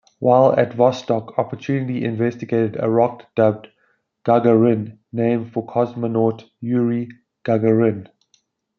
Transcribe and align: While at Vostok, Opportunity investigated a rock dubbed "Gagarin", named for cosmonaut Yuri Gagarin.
While 0.17 0.57
at 0.59 0.71
Vostok, 0.71 1.37
Opportunity 1.37 2.03
investigated 2.03 2.75
a 2.79 2.89
rock 2.89 3.25
dubbed 3.35 3.67
"Gagarin", 4.25 4.97
named 5.13 5.53
for 5.53 5.63
cosmonaut 5.63 6.43
Yuri 6.59 7.07
Gagarin. 7.45 8.07